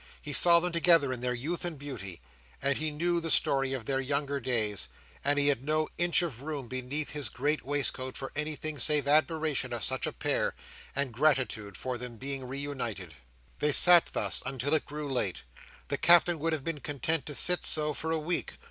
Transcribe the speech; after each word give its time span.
He 0.19 0.33
saw 0.33 0.59
them 0.59 0.71
together 0.71 1.13
in 1.13 1.21
their 1.21 1.31
youth 1.35 1.63
and 1.63 1.77
beauty, 1.77 2.21
and 2.59 2.79
he 2.79 2.89
knew 2.89 3.21
the 3.21 3.29
story 3.29 3.71
of 3.73 3.85
their 3.85 3.99
younger 3.99 4.39
days, 4.39 4.89
and 5.23 5.37
he 5.37 5.49
had 5.49 5.63
no 5.63 5.89
inch 5.99 6.23
of 6.23 6.41
room 6.41 6.67
beneath 6.67 7.11
his 7.11 7.29
great 7.29 7.61
blue 7.61 7.69
waistcoat 7.73 8.17
for 8.17 8.31
anything 8.35 8.79
save 8.79 9.07
admiration 9.07 9.71
of 9.71 9.83
such 9.83 10.07
a 10.07 10.11
pair, 10.11 10.55
and 10.95 11.13
gratitude 11.13 11.77
for 11.77 11.99
their 11.99 12.09
being 12.09 12.45
reunited. 12.47 13.13
They 13.59 13.71
sat 13.71 14.07
thus, 14.07 14.41
until 14.43 14.73
it 14.73 14.87
grew 14.87 15.07
late. 15.07 15.43
The 15.89 15.99
Captain 15.99 16.39
would 16.39 16.53
have 16.53 16.63
been 16.63 16.79
content 16.79 17.27
to 17.27 17.35
sit 17.35 17.63
so 17.63 17.93
for 17.93 18.09
a 18.09 18.17
week. 18.17 18.53